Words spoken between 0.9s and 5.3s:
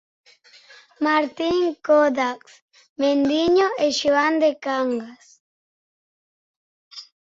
Martín Codax, Mendiño e Xoán de Cangas.